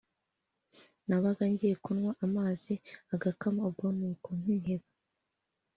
[1.07, 2.73] Nabaga ngiye kunywa amazi
[3.15, 4.87] agakama ubwo nuko nkiheba